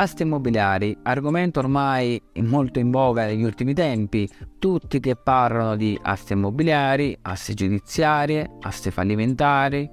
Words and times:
Aste 0.00 0.22
immobiliari, 0.22 0.96
argomento 1.02 1.58
ormai 1.58 2.22
molto 2.42 2.78
in 2.78 2.88
voga 2.92 3.24
negli 3.24 3.42
ultimi 3.42 3.74
tempi, 3.74 4.30
tutti 4.60 5.00
che 5.00 5.16
parlano 5.16 5.74
di 5.74 5.98
aste 6.00 6.34
immobiliari, 6.34 7.18
aste 7.22 7.52
giudiziarie, 7.52 8.48
aste 8.60 8.92
fallimentari, 8.92 9.90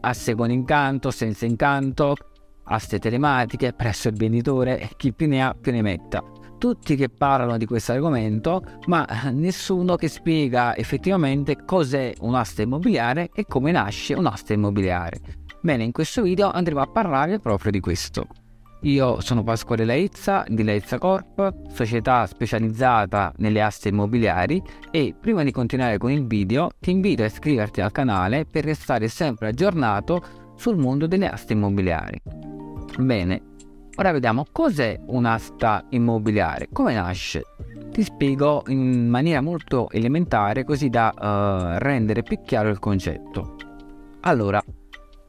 aste 0.00 0.34
con 0.34 0.50
incanto, 0.50 1.10
senza 1.10 1.44
incanto, 1.44 2.16
aste 2.64 2.98
telematiche 2.98 3.74
presso 3.74 4.08
il 4.08 4.16
venditore 4.16 4.80
e 4.80 4.88
chi 4.96 5.12
più 5.12 5.28
ne 5.28 5.44
ha 5.44 5.52
più 5.52 5.70
ne 5.70 5.82
metta. 5.82 6.24
Tutti 6.56 6.96
che 6.96 7.10
parlano 7.10 7.58
di 7.58 7.66
questo 7.66 7.92
argomento, 7.92 8.62
ma 8.86 9.06
nessuno 9.32 9.96
che 9.96 10.08
spiega 10.08 10.74
effettivamente 10.74 11.62
cos'è 11.66 12.14
un'asta 12.20 12.62
immobiliare 12.62 13.28
e 13.34 13.44
come 13.44 13.70
nasce 13.70 14.14
un'asta 14.14 14.54
immobiliare. 14.54 15.20
Bene, 15.60 15.84
in 15.84 15.92
questo 15.92 16.22
video 16.22 16.50
andremo 16.50 16.80
a 16.80 16.86
parlare 16.86 17.38
proprio 17.38 17.70
di 17.70 17.80
questo. 17.80 18.26
Io 18.84 19.20
sono 19.20 19.44
Pasquale 19.44 19.84
Laizza 19.84 20.44
di 20.48 20.64
Laizza 20.64 20.98
Corp, 20.98 21.70
società 21.70 22.26
specializzata 22.26 23.32
nelle 23.36 23.62
aste 23.62 23.90
immobiliari 23.90 24.60
e 24.90 25.14
prima 25.18 25.44
di 25.44 25.52
continuare 25.52 25.98
con 25.98 26.10
il 26.10 26.26
video 26.26 26.70
ti 26.80 26.90
invito 26.90 27.22
a 27.22 27.26
iscriverti 27.26 27.80
al 27.80 27.92
canale 27.92 28.44
per 28.44 28.64
restare 28.64 29.06
sempre 29.06 29.48
aggiornato 29.48 30.20
sul 30.56 30.76
mondo 30.78 31.06
delle 31.06 31.28
aste 31.28 31.52
immobiliari. 31.52 32.20
Bene, 32.98 33.42
ora 33.94 34.10
vediamo 34.10 34.46
cos'è 34.50 34.98
un'asta 35.06 35.86
immobiliare, 35.90 36.66
come 36.72 36.94
nasce. 36.94 37.42
Ti 37.88 38.02
spiego 38.02 38.64
in 38.66 39.06
maniera 39.08 39.40
molto 39.40 39.90
elementare 39.90 40.64
così 40.64 40.88
da 40.88 41.12
uh, 41.14 41.78
rendere 41.78 42.24
più 42.24 42.40
chiaro 42.44 42.68
il 42.68 42.80
concetto. 42.80 43.54
Allora, 44.22 44.60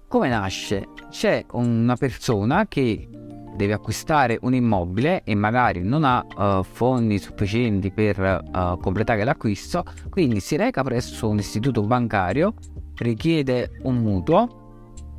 come 0.08 0.30
nasce? 0.30 0.88
C'è 1.10 1.46
una 1.52 1.96
persona 1.96 2.68
che 2.68 3.10
deve 3.56 3.74
acquistare 3.74 4.38
un 4.42 4.54
immobile 4.54 5.24
e 5.24 5.36
magari 5.36 5.84
non 5.84 6.04
ha 6.04 6.26
uh, 6.26 6.64
fondi 6.64 7.20
sufficienti 7.20 7.92
per 7.92 8.20
uh, 8.20 8.78
completare 8.80 9.24
l'acquisto, 9.24 9.84
quindi 10.10 10.40
si 10.40 10.56
reca 10.56 10.84
presso 10.84 11.30
un 11.30 11.38
istituto 11.38 11.82
bancario, 11.84 12.54
richiede 12.96 13.80
un 13.84 13.98
mutuo, 13.98 14.62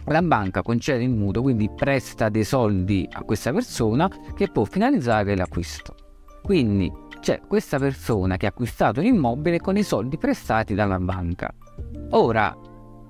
la 0.06 0.22
banca 0.22 0.62
concede 0.62 1.02
il 1.02 1.10
mutuo, 1.10 1.42
quindi 1.42 1.70
presta 1.74 2.28
dei 2.28 2.44
soldi 2.44 3.08
a 3.12 3.22
questa 3.22 3.52
persona 3.52 4.10
che 4.34 4.48
può 4.48 4.64
finalizzare 4.64 5.34
l'acquisto. 5.34 5.94
Quindi 6.42 6.92
c'è 7.20 7.40
questa 7.48 7.78
persona 7.78 8.36
che 8.36 8.44
ha 8.44 8.50
acquistato 8.50 9.00
un 9.00 9.06
immobile 9.06 9.60
con 9.60 9.78
i 9.78 9.82
soldi 9.82 10.18
prestati 10.18 10.74
dalla 10.74 10.98
banca. 10.98 11.50
Ora 12.10 12.54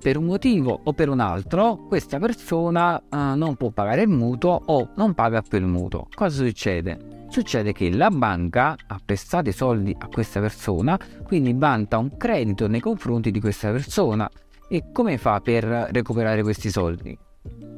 per 0.05 0.19
un 0.19 0.27
motivo 0.27 0.79
o 0.85 0.93
per 0.93 1.09
un 1.09 1.19
altro 1.19 1.87
questa 1.89 2.19
persona 2.19 2.97
uh, 2.97 3.35
non 3.37 3.57
può 3.57 3.71
pagare 3.71 4.03
il 4.03 4.11
mutuo 4.11 4.61
o 4.67 4.91
non 4.97 5.15
paga 5.15 5.41
più 5.41 5.57
il 5.57 5.65
mutuo. 5.65 6.09
Cosa 6.15 6.45
succede? 6.45 7.25
Succede 7.31 7.73
che 7.73 7.91
la 7.91 8.11
banca 8.11 8.77
ha 8.87 9.01
prestato 9.03 9.49
i 9.49 9.55
soldi 9.55 9.97
a 9.99 10.09
questa 10.09 10.41
persona, 10.41 11.01
quindi 11.23 11.55
vanta 11.55 11.97
un 11.97 12.19
credito 12.19 12.69
nei 12.69 12.81
confronti 12.81 13.31
di 13.31 13.41
questa 13.41 13.71
persona. 13.71 14.29
E 14.69 14.91
come 14.93 15.17
fa 15.17 15.41
per 15.41 15.65
recuperare 15.65 16.43
questi 16.43 16.69
soldi? 16.69 17.17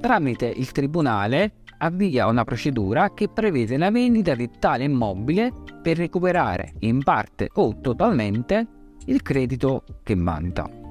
Tramite 0.01 0.47
il 0.47 0.73
tribunale 0.73 1.59
avvia 1.79 2.27
una 2.27 2.43
procedura 2.43 3.15
che 3.15 3.29
prevede 3.29 3.77
la 3.77 3.93
vendita 3.93 4.35
di 4.35 4.51
tale 4.59 4.83
immobile 4.83 5.53
per 5.81 5.97
recuperare 5.97 6.73
in 6.81 7.05
parte 7.05 7.51
o 7.55 7.79
totalmente 7.81 8.67
il 9.05 9.23
credito 9.23 9.85
che 10.03 10.17
vanta. 10.17 10.86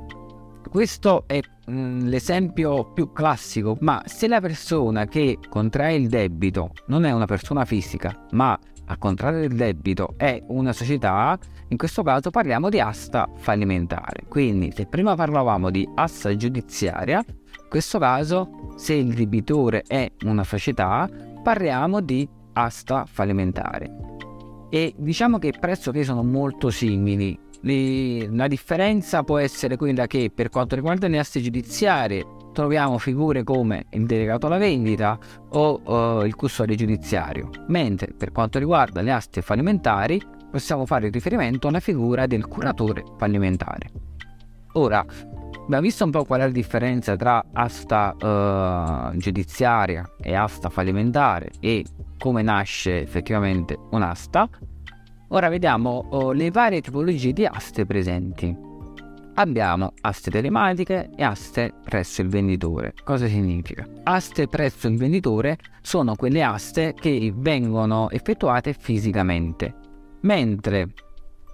Questo 0.75 1.23
è 1.25 1.39
mm, 1.71 2.07
l'esempio 2.07 2.91
più 2.91 3.13
classico, 3.13 3.77
ma 3.79 4.03
se 4.03 4.27
la 4.27 4.41
persona 4.41 5.05
che 5.05 5.39
contrae 5.47 5.95
il 5.95 6.09
debito 6.09 6.71
non 6.87 7.05
è 7.05 7.13
una 7.13 7.23
persona 7.23 7.63
fisica, 7.63 8.25
ma 8.31 8.59
a 8.87 8.97
contrarre 8.97 9.45
il 9.45 9.55
debito 9.55 10.15
è 10.17 10.43
una 10.47 10.73
società, 10.73 11.39
in 11.69 11.77
questo 11.77 12.03
caso 12.03 12.29
parliamo 12.29 12.67
di 12.67 12.81
asta 12.81 13.25
fallimentare. 13.37 14.25
Quindi 14.27 14.73
se 14.75 14.85
prima 14.85 15.15
parlavamo 15.15 15.69
di 15.69 15.87
asta 15.95 16.35
giudiziaria, 16.35 17.23
in 17.25 17.69
questo 17.69 17.97
caso 17.97 18.73
se 18.75 18.95
il 18.95 19.13
debitore 19.13 19.81
è 19.87 20.11
una 20.25 20.43
società, 20.43 21.09
parliamo 21.41 22.01
di 22.01 22.27
asta 22.51 23.05
fallimentare. 23.05 23.95
E 24.69 24.93
diciamo 24.97 25.39
che 25.39 25.53
pressoché 25.57 26.03
sono 26.03 26.21
molto 26.21 26.69
simili 26.69 27.39
la 27.67 28.47
differenza 28.47 29.23
può 29.23 29.39
essere 29.39 29.75
quella 29.75 30.05
che 30.05 30.31
per 30.33 30.49
quanto 30.49 30.75
riguarda 30.75 31.07
le 31.07 31.17
aste 31.17 31.41
giudiziarie 31.41 32.23
troviamo 32.53 32.99
figure 32.99 33.43
come 33.43 33.87
il 33.89 34.05
delegato 34.05 34.45
alla 34.45 34.59
vendita 34.59 35.17
o 35.49 35.81
uh, 35.83 36.25
il 36.25 36.35
custode 36.35 36.75
giudiziario, 36.75 37.49
mentre 37.67 38.13
per 38.13 38.31
quanto 38.31 38.59
riguarda 38.59 39.01
le 39.01 39.11
aste 39.11 39.41
fallimentari 39.41 40.21
possiamo 40.51 40.85
fare 40.85 41.09
riferimento 41.09 41.67
alla 41.67 41.79
figura 41.79 42.27
del 42.27 42.45
curatore 42.45 43.03
fallimentare. 43.17 43.89
Ora, 44.73 45.03
abbiamo 45.63 45.81
visto 45.81 46.05
un 46.05 46.11
po' 46.11 46.23
qual 46.23 46.41
è 46.41 46.45
la 46.45 46.51
differenza 46.51 47.15
tra 47.15 47.43
asta 47.51 48.15
uh, 49.11 49.17
giudiziaria 49.17 50.07
e 50.21 50.35
asta 50.35 50.69
fallimentare 50.69 51.49
e 51.59 51.83
come 52.19 52.43
nasce 52.43 53.01
effettivamente 53.01 53.75
un'asta. 53.89 54.47
Ora 55.29 55.49
vediamo 55.49 56.05
oh, 56.11 56.31
le 56.33 56.51
varie 56.51 56.81
tipologie 56.81 57.33
di 57.33 57.45
aste 57.45 57.85
presenti. 57.85 58.55
Abbiamo 59.37 59.91
aste 60.01 60.29
telematiche 60.31 61.09
e 61.15 61.23
aste 61.23 61.73
presso 61.83 62.21
il 62.21 62.29
venditore. 62.29 62.93
Cosa 63.03 63.27
significa? 63.27 63.85
Aste 64.03 64.47
presso 64.47 64.87
il 64.87 64.97
venditore 64.97 65.57
sono 65.81 66.15
quelle 66.15 66.43
aste 66.43 66.93
che 66.93 67.33
vengono 67.35 68.09
effettuate 68.11 68.73
fisicamente, 68.73 69.73
mentre 70.21 70.93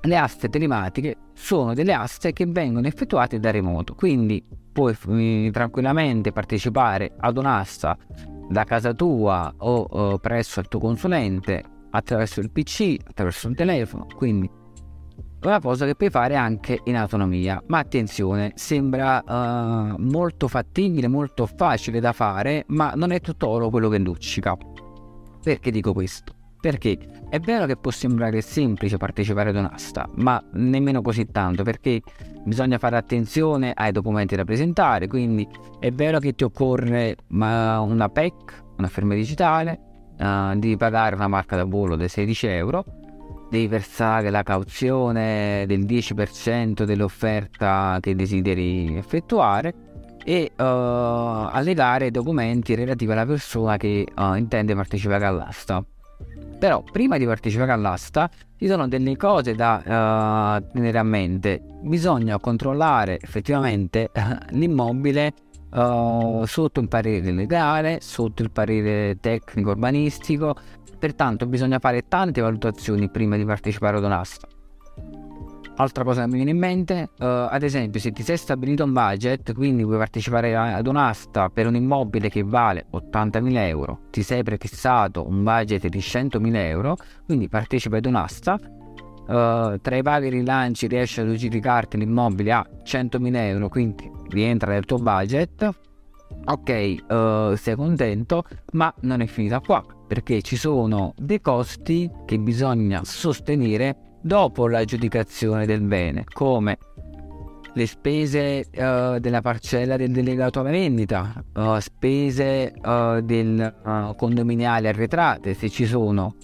le 0.01 0.17
aste 0.17 0.49
telematiche 0.49 1.15
sono 1.33 1.73
delle 1.73 1.93
aste 1.93 2.33
che 2.33 2.45
vengono 2.45 2.87
effettuate 2.87 3.39
da 3.39 3.51
remoto, 3.51 3.95
quindi 3.95 4.43
puoi 4.71 4.95
eh, 5.07 5.49
tranquillamente 5.51 6.31
partecipare 6.31 7.13
ad 7.17 7.37
un'asta 7.37 7.97
da 8.49 8.63
casa 8.63 8.93
tua 8.93 9.53
o, 9.57 9.87
o 9.89 10.17
presso 10.19 10.59
il 10.59 10.67
tuo 10.67 10.79
consulente 10.79 11.79
attraverso 11.91 12.39
il 12.39 12.51
PC, 12.51 12.97
attraverso 13.03 13.47
un 13.47 13.55
telefono, 13.55 14.07
quindi 14.15 14.49
è 15.39 15.47
una 15.47 15.59
cosa 15.59 15.87
che 15.87 15.95
puoi 15.95 16.11
fare 16.11 16.35
anche 16.35 16.81
in 16.83 16.95
autonomia. 16.95 17.61
Ma 17.67 17.79
attenzione, 17.79 18.51
sembra 18.55 19.23
uh, 19.25 19.95
molto 19.97 20.47
fattibile, 20.47 21.07
molto 21.07 21.47
facile 21.47 21.99
da 21.99 22.13
fare, 22.13 22.65
ma 22.67 22.93
non 22.95 23.11
è 23.11 23.19
tutto 23.21 23.47
oro 23.47 23.69
quello 23.69 23.89
che 23.89 23.97
luccica. 23.97 24.55
Perché 25.41 25.71
dico 25.71 25.93
questo? 25.93 26.35
Perché 26.59 26.95
è 27.27 27.39
vero 27.39 27.65
che 27.65 27.75
può 27.75 27.89
sembrare 27.89 28.39
semplice 28.41 28.97
partecipare 28.97 29.49
ad 29.49 29.55
un'asta, 29.55 30.07
ma 30.17 30.39
nemmeno 30.53 31.01
così 31.01 31.25
tanto, 31.25 31.63
perché 31.63 32.01
bisogna 32.45 32.77
fare 32.77 32.97
attenzione 32.97 33.71
ai 33.73 33.91
documenti 33.91 34.35
da 34.35 34.43
presentare, 34.43 35.07
quindi 35.07 35.47
è 35.79 35.89
vero 35.89 36.19
che 36.19 36.33
ti 36.33 36.43
occorre 36.43 37.15
una 37.29 38.09
PEC, 38.13 38.63
una 38.77 38.87
firma 38.87 39.15
digitale, 39.15 39.90
uh, 40.17 40.57
devi 40.57 40.77
pagare 40.77 41.15
una 41.15 41.27
marca 41.27 41.55
da 41.55 41.65
bollo 41.65 41.95
di 41.95 42.07
16 42.07 42.47
euro, 42.47 42.83
devi 43.49 43.67
versare 43.67 44.29
la 44.29 44.43
cauzione 44.43 45.65
del 45.67 45.81
10% 45.81 46.83
dell'offerta 46.83 47.97
che 47.99 48.15
desideri 48.15 48.95
effettuare 48.95 49.73
e 50.23 50.51
uh, 50.55 50.61
allegare 50.61 52.11
documenti 52.11 52.75
relativi 52.75 53.11
alla 53.11 53.25
persona 53.25 53.77
che 53.77 54.05
uh, 54.15 54.35
intende 54.35 54.75
partecipare 54.75 55.25
all'asta. 55.25 55.83
Però 56.59 56.83
prima 56.91 57.17
di 57.17 57.25
partecipare 57.25 57.71
all'asta 57.71 58.29
ci 58.55 58.67
sono 58.67 58.87
delle 58.87 59.17
cose 59.17 59.55
da 59.55 60.59
uh, 60.59 60.71
tenere 60.71 60.97
a 60.97 61.03
mente. 61.03 61.61
Bisogna 61.81 62.39
controllare 62.39 63.19
effettivamente 63.19 64.11
l'immobile 64.51 65.33
uh, 65.71 66.45
sotto 66.45 66.79
il 66.79 66.87
parere 66.87 67.31
legale, 67.31 67.99
sotto 68.01 68.41
il 68.41 68.51
parere 68.51 69.17
tecnico 69.19 69.71
urbanistico, 69.71 70.55
pertanto 70.97 71.45
bisogna 71.47 71.79
fare 71.79 72.07
tante 72.07 72.41
valutazioni 72.41 73.09
prima 73.09 73.37
di 73.37 73.45
partecipare 73.45 73.97
ad 73.97 74.03
un'asta. 74.03 74.47
Altra 75.77 76.03
cosa 76.03 76.21
che 76.21 76.27
mi 76.27 76.35
viene 76.35 76.51
in 76.51 76.57
mente, 76.57 77.09
uh, 77.17 77.25
ad 77.49 77.63
esempio, 77.63 77.99
se 77.99 78.11
ti 78.11 78.21
sei 78.23 78.37
stabilito 78.37 78.83
un 78.83 78.91
budget, 78.91 79.53
quindi 79.53 79.83
vuoi 79.83 79.97
partecipare 79.97 80.55
ad 80.55 80.85
un'asta 80.85 81.49
per 81.49 81.65
un 81.65 81.75
immobile 81.75 82.29
che 82.29 82.43
vale 82.43 82.85
80.000 82.91 83.55
euro, 83.67 83.99
ti 84.11 84.21
sei 84.21 84.43
prefissato 84.43 85.27
un 85.27 85.41
budget 85.41 85.87
di 85.87 85.97
100.000 85.97 86.55
euro, 86.55 86.97
quindi 87.25 87.47
partecipa 87.47 87.97
ad 87.97 88.05
un'asta, 88.05 88.59
uh, 89.27 89.79
tra 89.79 89.95
i 89.95 90.01
vari 90.01 90.29
rilanci 90.29 90.87
riesci 90.87 91.21
ad 91.21 91.29
aggiudicarti 91.29 91.97
l'immobile 91.97 92.51
a 92.51 92.67
100.000 92.83 93.35
euro, 93.35 93.69
quindi 93.69 94.09
rientra 94.29 94.71
nel 94.71 94.85
tuo 94.85 94.97
budget, 94.97 95.69
ok, 96.45 96.95
uh, 97.09 97.55
sei 97.55 97.75
contento, 97.75 98.43
ma 98.73 98.93
non 99.01 99.21
è 99.21 99.25
finita 99.25 99.59
qua, 99.59 99.83
perché 100.07 100.41
ci 100.41 100.55
sono 100.55 101.13
dei 101.17 101.41
costi 101.41 102.09
che 102.25 102.39
bisogna 102.39 103.01
sostenere 103.03 104.17
dopo 104.21 104.67
l'aggiudicazione 104.67 105.65
del 105.65 105.81
bene, 105.81 106.23
come 106.31 106.77
le 107.73 107.87
spese 107.87 108.65
uh, 108.69 109.17
della 109.19 109.41
parcella 109.41 109.95
del 109.95 110.11
delegato 110.11 110.59
alla 110.59 110.71
vendita, 110.71 111.41
spese 111.79 112.73
del 113.23 114.13
condominiale 114.17 114.89
arretrate 114.89 115.53
se 115.53 115.69
ci 115.69 115.85
sono, 115.85 116.35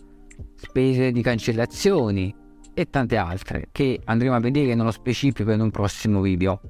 spese 0.55 1.11
di 1.11 1.21
cancellazioni 1.21 2.33
e 2.77 2.91
tante 2.91 3.17
altre 3.17 3.69
che 3.71 3.99
andremo 4.05 4.35
a 4.35 4.39
vedere 4.39 4.75
nello 4.75 4.91
specifico 4.91 5.49
in 5.51 5.61
un 5.61 5.71
prossimo 5.71 6.21
video. 6.21 6.61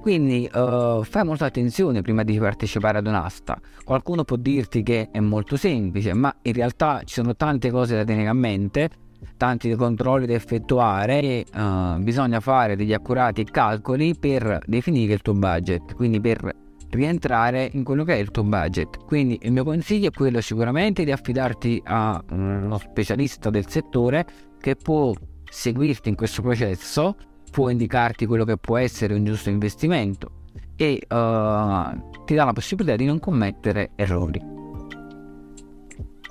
Quindi 0.00 0.48
uh, 0.50 1.02
fai 1.02 1.22
molta 1.22 1.44
attenzione 1.44 2.00
prima 2.00 2.22
di 2.22 2.38
partecipare 2.38 2.96
ad 2.96 3.06
un'asta. 3.06 3.60
Qualcuno 3.84 4.24
può 4.24 4.36
dirti 4.36 4.82
che 4.82 5.10
è 5.12 5.20
molto 5.20 5.58
semplice, 5.58 6.14
ma 6.14 6.34
in 6.40 6.54
realtà 6.54 7.02
ci 7.04 7.12
sono 7.12 7.36
tante 7.36 7.70
cose 7.70 7.94
da 7.94 8.04
tenere 8.04 8.28
a 8.28 8.32
mente 8.32 8.88
tanti 9.36 9.74
controlli 9.74 10.24
da 10.24 10.32
effettuare 10.32 11.20
e 11.20 11.44
uh, 11.54 12.00
bisogna 12.00 12.40
fare 12.40 12.74
degli 12.74 12.94
accurati 12.94 13.44
calcoli 13.44 14.16
per 14.18 14.60
definire 14.64 15.12
il 15.12 15.20
tuo 15.20 15.34
budget, 15.34 15.94
quindi 15.94 16.22
per 16.22 16.56
rientrare 16.88 17.68
in 17.74 17.84
quello 17.84 18.02
che 18.04 18.14
è 18.14 18.18
il 18.18 18.30
tuo 18.30 18.44
budget. 18.44 19.04
Quindi 19.04 19.38
il 19.42 19.52
mio 19.52 19.64
consiglio 19.64 20.08
è 20.08 20.10
quello 20.10 20.40
sicuramente 20.40 21.04
di 21.04 21.12
affidarti 21.12 21.82
a 21.84 22.18
uno 22.30 22.78
specialista 22.78 23.50
del 23.50 23.68
settore 23.68 24.24
che 24.58 24.74
può 24.74 25.12
seguirti 25.50 26.08
in 26.08 26.14
questo 26.14 26.40
processo, 26.40 27.16
può 27.50 27.68
indicarti 27.68 28.26
quello 28.26 28.44
che 28.44 28.56
può 28.56 28.78
essere 28.78 29.14
un 29.14 29.24
giusto 29.24 29.50
investimento 29.50 30.30
e 30.76 31.02
uh, 31.02 32.24
ti 32.24 32.34
dà 32.34 32.44
la 32.44 32.52
possibilità 32.52 32.96
di 32.96 33.04
non 33.04 33.18
commettere 33.18 33.90
errori. 33.96 34.59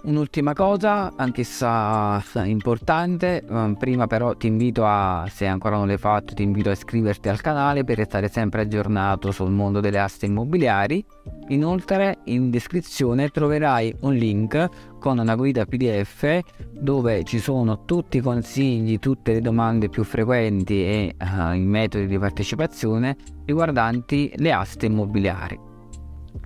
Un'ultima 0.02 0.54
cosa, 0.54 1.12
anch'essa 1.16 2.22
importante, 2.46 3.44
ehm, 3.44 3.76
prima 3.76 4.08
però 4.08 4.34
ti 4.34 4.48
invito 4.48 4.86
a, 4.86 5.26
se 5.30 5.46
ancora 5.46 5.76
non 5.76 5.88
l'hai 5.88 5.98
fatto, 5.98 6.34
ti 6.34 6.42
invito 6.42 6.70
a 6.70 6.72
iscriverti 6.72 7.28
al 7.28 7.42
canale 7.42 7.84
per 7.84 7.98
restare 7.98 8.30
sempre 8.30 8.62
aggiornato 8.62 9.32
sul 9.32 9.52
mondo 9.52 9.82
delle 9.82 10.00
aste 10.00 10.26
immobiliari. 10.26 11.06
Inoltre 11.50 12.20
in 12.26 12.50
descrizione 12.50 13.30
troverai 13.30 13.94
un 14.02 14.14
link 14.14 14.98
con 15.00 15.18
una 15.18 15.36
guida 15.36 15.66
PDF 15.66 16.40
dove 16.72 17.24
ci 17.24 17.40
sono 17.40 17.84
tutti 17.84 18.18
i 18.18 18.22
consigli, 18.22 19.00
tutte 19.00 19.34
le 19.34 19.42
domande 19.42 19.90
più 19.90 20.06
frequenti 20.06 20.82
e 20.82 21.16
uh, 21.20 21.54
i 21.54 21.60
metodi 21.60 22.08
di 22.08 22.18
partecipazione 22.18 23.18
riguardanti 23.46 24.32
le 24.38 24.52
aste 24.54 24.86
immobiliari. 24.86 25.60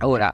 Ora, 0.00 0.32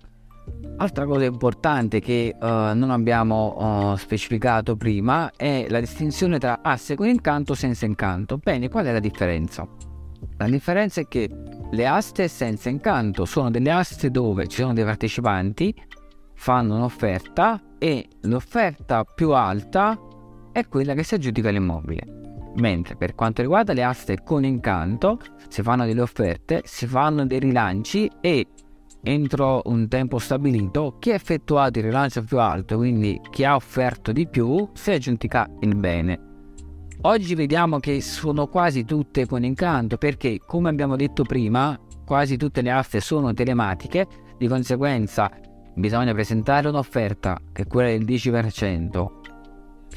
Altra 0.77 1.05
cosa 1.05 1.25
importante 1.25 2.01
che 2.01 2.35
uh, 2.35 2.47
non 2.75 2.91
abbiamo 2.91 3.91
uh, 3.93 3.97
specificato 3.97 4.77
prima 4.77 5.31
è 5.37 5.67
la 5.69 5.81
distinzione 5.81 6.39
tra 6.39 6.61
asse 6.63 6.97
con 6.97 7.07
incanto 7.07 7.53
e 7.53 7.57
senza 7.57 7.85
incanto. 7.85 8.39
Bene, 8.39 8.69
qual 8.69 8.87
è 8.87 8.93
la 8.93 9.01
differenza? 9.01 9.67
La 10.39 10.49
differenza 10.49 11.03
è 11.03 11.07
che 11.07 11.29
le 11.71 11.87
aste 11.87 12.29
senza 12.29 12.71
incanto 12.71 13.27
sono 13.27 13.51
delle 13.51 13.71
aste 13.71 14.11
dove 14.11 14.47
ci 14.47 14.61
sono 14.61 14.73
dei 14.73 14.85
partecipanti, 14.85 15.75
fanno 16.35 16.77
un'offerta 16.77 17.61
e 17.79 18.09
l'offerta 18.23 19.05
più 19.05 19.33
alta 19.33 19.99
è 20.53 20.67
quella 20.67 20.95
che 20.95 21.03
si 21.03 21.15
aggiudica 21.15 21.51
l'immobile. 21.51 22.21
Mentre 22.57 22.97
per 22.97 23.15
quanto 23.15 23.43
riguarda 23.43 23.73
le 23.73 23.85
aste 23.85 24.23
con 24.25 24.45
incanto, 24.45 25.21
si 25.49 25.63
fanno 25.63 25.87
delle 25.87 26.01
offerte, 26.01 26.63
si 26.65 26.87
fanno 26.87 27.25
dei 27.25 27.39
rilanci 27.39 28.11
e 28.21 28.47
entro 29.03 29.63
un 29.65 29.89
tempo 29.89 30.19
stabilito 30.19 30.97
chi 30.99 31.11
ha 31.13 31.15
effettuato 31.15 31.79
il 31.79 31.87
rilancio 31.87 32.23
più 32.23 32.39
alto, 32.39 32.77
quindi 32.77 33.21
chi 33.31 33.45
ha 33.45 33.55
offerto 33.55 34.13
di 34.13 34.29
più, 34.29 34.69
si 34.75 34.91
aggiudica 34.91 35.49
il 35.61 35.75
bene. 35.75 36.29
Oggi 37.03 37.35
vediamo 37.35 37.79
che 37.79 38.01
sono 38.03 38.47
quasi 38.49 38.85
tutte 38.85 39.27
con 39.27 39.43
incanto 39.43 39.97
perché, 39.97 40.39
come 40.45 40.69
abbiamo 40.69 40.97
detto 40.97 41.23
prima, 41.23 41.79
quasi 42.05 42.37
tutte 42.37 42.61
le 42.61 42.71
aste 42.71 43.01
sono 43.01 43.33
telematiche, 43.33 44.07
di 44.37 44.47
conseguenza 44.49 45.31
bisogna 45.75 46.13
presentare 46.13 46.69
un'offerta 46.69 47.39
che 47.53 47.63
è 47.63 47.67
quella 47.67 47.91
del 47.91 48.05
10%, 48.05 49.07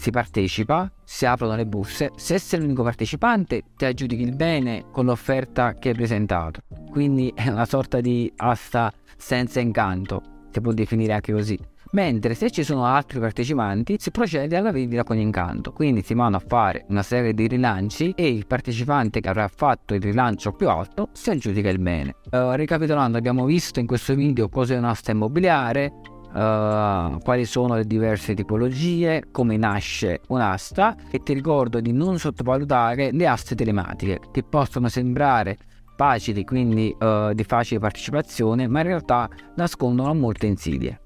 si 0.03 0.11
partecipa, 0.11 0.91
si 1.05 1.25
aprono 1.25 1.55
le 1.55 1.65
buste, 1.65 2.11
se 2.17 2.37
sei 2.37 2.59
l'unico 2.59 2.83
partecipante 2.83 3.63
ti 3.77 3.85
aggiudichi 3.85 4.23
il 4.23 4.35
bene 4.35 4.83
con 4.91 5.05
l'offerta 5.05 5.75
che 5.75 5.89
hai 5.89 5.95
presentato. 5.95 6.59
Quindi 6.91 7.31
è 7.33 7.47
una 7.47 7.63
sorta 7.63 8.01
di 8.01 8.29
asta 8.35 8.91
senza 9.15 9.61
incanto, 9.61 10.21
si 10.51 10.59
può 10.59 10.73
definire 10.73 11.13
anche 11.13 11.31
così. 11.31 11.57
Mentre 11.91 12.33
se 12.33 12.51
ci 12.51 12.63
sono 12.63 12.83
altri 12.83 13.21
partecipanti 13.21 13.95
si 13.97 14.11
procede 14.11 14.57
alla 14.57 14.73
vendita 14.73 15.05
con 15.05 15.17
incanto, 15.17 15.71
quindi 15.71 16.01
si 16.01 16.13
vanno 16.15 16.35
a 16.35 16.43
fare 16.45 16.83
una 16.89 17.03
serie 17.03 17.33
di 17.33 17.47
rilanci 17.47 18.11
e 18.17 18.27
il 18.27 18.45
partecipante 18.45 19.21
che 19.21 19.29
avrà 19.29 19.47
fatto 19.47 19.93
il 19.93 20.01
rilancio 20.01 20.51
più 20.51 20.67
alto 20.67 21.09
si 21.13 21.29
aggiudica 21.29 21.69
il 21.69 21.79
bene. 21.79 22.15
Uh, 22.29 22.51
ricapitolando 22.55 23.17
abbiamo 23.17 23.45
visto 23.45 23.79
in 23.79 23.87
questo 23.87 24.15
video 24.15 24.49
cos'è 24.49 24.75
un'asta 24.75 25.11
immobiliare, 25.11 25.93
uh, 26.33 27.19
quali 27.19 27.45
sono 27.45 27.75
le 27.75 27.85
diverse 27.85 28.33
tipologie, 28.33 29.25
come 29.31 29.57
nasce 29.57 30.21
un'asta 30.27 30.95
e 31.11 31.19
ti 31.19 31.33
ricordo 31.33 31.79
di 31.79 31.91
non 31.91 32.17
sottovalutare 32.17 33.11
le 33.11 33.27
aste 33.27 33.55
telematiche 33.55 34.19
che 34.31 34.43
possono 34.43 34.87
sembrare 34.89 35.57
facili, 35.95 36.43
quindi 36.43 36.95
uh, 36.99 37.33
di 37.33 37.43
facile 37.43 37.79
partecipazione, 37.79 38.67
ma 38.67 38.79
in 38.81 38.87
realtà 38.87 39.29
nascondono 39.55 40.13
molte 40.13 40.47
insidie. 40.47 41.02